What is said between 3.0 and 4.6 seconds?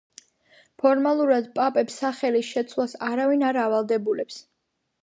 არავინ არ ავალდებულებს.